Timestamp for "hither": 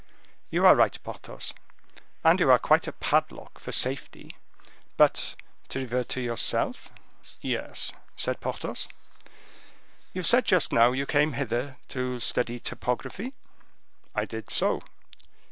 11.33-11.77